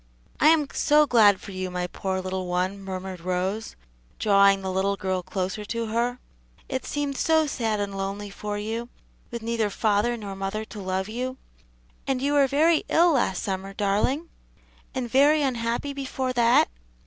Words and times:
"I 0.39 0.47
am 0.47 0.67
so 0.73 1.05
glad 1.05 1.39
for 1.39 1.51
you, 1.51 1.69
my 1.69 1.85
poor 1.85 2.21
little 2.21 2.47
one," 2.47 2.81
murmured 2.81 3.19
Rose, 3.21 3.75
drawing 4.17 4.63
the 4.63 4.71
little 4.71 4.95
girl 4.95 5.21
closer 5.21 5.63
to 5.65 5.85
her. 5.89 6.17
"It 6.67 6.87
seemed 6.87 7.15
so 7.17 7.45
sad 7.45 7.79
and 7.79 7.95
lonely 7.95 8.31
for 8.31 8.57
you, 8.57 8.89
with 9.29 9.43
neither 9.43 9.69
father 9.69 10.17
nor 10.17 10.35
mother 10.35 10.65
to 10.65 10.79
love 10.81 11.07
you. 11.07 11.37
And 12.07 12.19
you 12.19 12.33
were 12.33 12.47
very 12.47 12.83
ill 12.89 13.11
last 13.11 13.43
summer, 13.43 13.73
darling? 13.75 14.29
and 14.95 15.07
very 15.07 15.43
unhappy 15.43 15.93
before 15.93 16.33
that? 16.33 16.67